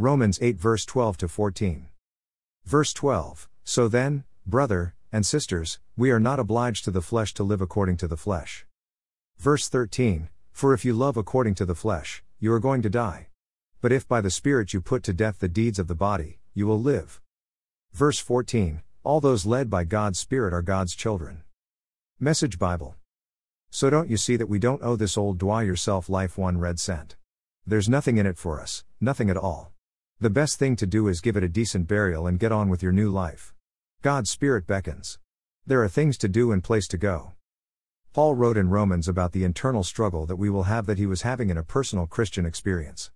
[0.00, 1.88] Romans 8 verse 12 to 14.
[2.64, 7.42] Verse 12 So then, brother, and sisters, we are not obliged to the flesh to
[7.42, 8.64] live according to the flesh.
[9.36, 13.26] Verse 13 For if you love according to the flesh, you are going to die.
[13.82, 16.66] But if by the Spirit you put to death the deeds of the body, you
[16.66, 17.20] will live.
[17.92, 21.42] Verse 14 All those led by God's Spirit are God's children.
[22.18, 22.94] Message Bible.
[23.70, 26.80] So don't you see that we don't owe this old dwell yourself life one red
[26.80, 27.16] cent?
[27.66, 29.72] There's nothing in it for us, nothing at all.
[30.22, 32.82] The best thing to do is give it a decent burial and get on with
[32.82, 33.54] your new life.
[34.02, 35.18] God's Spirit beckons.
[35.66, 37.32] There are things to do and place to go.
[38.12, 41.22] Paul wrote in Romans about the internal struggle that we will have that he was
[41.22, 43.10] having in a personal Christian experience.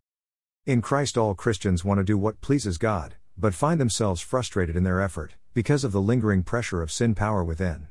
[0.64, 4.84] In Christ, all Christians want to do what pleases God, but find themselves frustrated in
[4.84, 7.88] their effort, because of the lingering pressure of sin power within.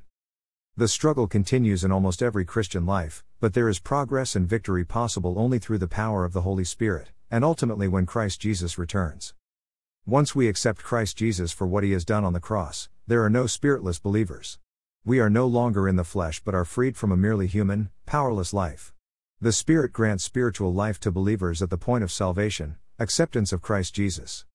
[0.76, 5.38] The struggle continues in almost every Christian life, but there is progress and victory possible
[5.38, 9.34] only through the power of the Holy Spirit, and ultimately when Christ Jesus returns.
[10.05, 13.30] Once we accept Christ Jesus for what he has done on the cross, there are
[13.30, 14.59] no spiritless believers.
[15.03, 18.54] We are no longer in the flesh but are freed from a merely human, powerless
[18.54, 18.94] life.
[19.42, 23.95] The Spirit grants spiritual life to believers at the point of salvation, acceptance of Christ
[23.95, 24.45] Jesus.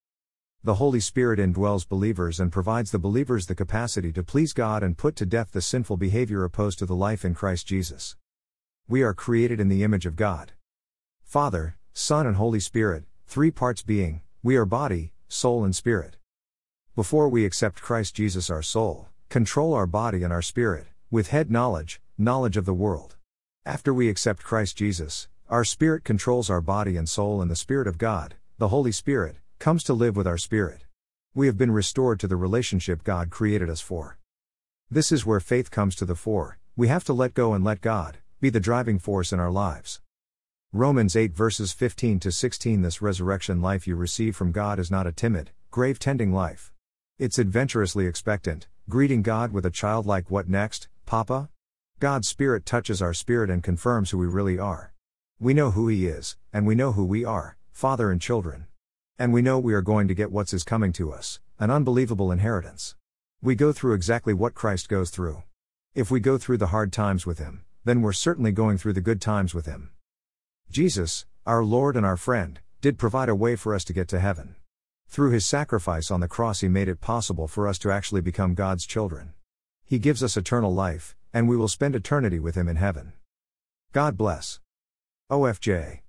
[0.62, 4.96] The Holy Spirit indwells believers and provides the believers the capacity to please God and
[4.96, 8.14] put to death the sinful behavior opposed to the life in Christ Jesus.
[8.86, 10.52] We are created in the image of God.
[11.24, 16.14] Father, Son, and Holy Spirit, three parts being, we are body, soul, and spirit.
[16.94, 21.50] Before we accept Christ Jesus, our soul, control our body and our spirit, with head
[21.50, 23.16] knowledge, knowledge of the world.
[23.66, 27.88] After we accept Christ Jesus, our spirit controls our body and soul, and the Spirit
[27.88, 30.84] of God, the Holy Spirit, comes to live with our spirit.
[31.34, 34.18] We have been restored to the relationship God created us for.
[34.88, 37.80] This is where faith comes to the fore, we have to let go and let
[37.80, 40.00] God be the driving force in our lives.
[40.74, 45.06] Romans 8 verses 15 to 16 This resurrection life you receive from God is not
[45.06, 46.74] a timid, grave tending life.
[47.18, 51.48] It's adventurously expectant, greeting God with a childlike what next, Papa?
[52.00, 54.92] God's Spirit touches our spirit and confirms who we really are.
[55.40, 58.66] We know who He is, and we know who we are, Father and children.
[59.18, 62.30] And we know we are going to get what's is coming to us, an unbelievable
[62.30, 62.94] inheritance.
[63.40, 65.44] We go through exactly what Christ goes through.
[65.94, 69.00] If we go through the hard times with Him, then we're certainly going through the
[69.00, 69.92] good times with Him.
[70.70, 74.20] Jesus, our Lord and our friend, did provide a way for us to get to
[74.20, 74.56] heaven.
[75.08, 78.54] Through his sacrifice on the cross, he made it possible for us to actually become
[78.54, 79.32] God's children.
[79.86, 83.14] He gives us eternal life, and we will spend eternity with him in heaven.
[83.92, 84.60] God bless.
[85.30, 86.00] OFJ.